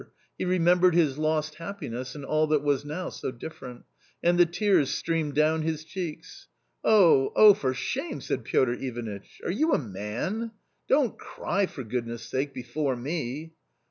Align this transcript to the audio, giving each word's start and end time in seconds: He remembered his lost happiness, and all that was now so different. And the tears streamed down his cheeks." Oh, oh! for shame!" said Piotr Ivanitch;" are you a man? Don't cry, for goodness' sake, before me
He 0.35 0.45
remembered 0.45 0.95
his 0.95 1.19
lost 1.19 1.53
happiness, 1.59 2.15
and 2.15 2.25
all 2.25 2.47
that 2.47 2.63
was 2.63 2.83
now 2.83 3.09
so 3.11 3.29
different. 3.29 3.83
And 4.23 4.39
the 4.39 4.47
tears 4.47 4.89
streamed 4.89 5.35
down 5.35 5.61
his 5.61 5.83
cheeks." 5.83 6.47
Oh, 6.83 7.31
oh! 7.35 7.53
for 7.53 7.75
shame!" 7.75 8.19
said 8.21 8.43
Piotr 8.43 8.73
Ivanitch;" 8.73 9.39
are 9.45 9.51
you 9.51 9.73
a 9.73 9.77
man? 9.77 10.53
Don't 10.89 11.19
cry, 11.19 11.67
for 11.67 11.83
goodness' 11.83 12.23
sake, 12.23 12.51
before 12.51 12.95
me 12.95 13.53